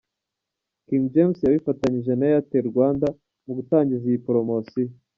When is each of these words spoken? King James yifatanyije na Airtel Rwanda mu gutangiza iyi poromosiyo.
King 0.85 1.03
James 1.13 1.39
yifatanyije 1.53 2.11
na 2.15 2.25
Airtel 2.31 2.65
Rwanda 2.71 3.07
mu 3.45 3.51
gutangiza 3.57 4.03
iyi 4.07 4.23
poromosiyo. 4.25 4.89